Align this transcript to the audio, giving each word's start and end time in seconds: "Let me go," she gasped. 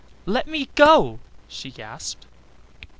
"Let 0.25 0.47
me 0.47 0.67
go," 0.73 1.19
she 1.47 1.69
gasped. 1.69 2.25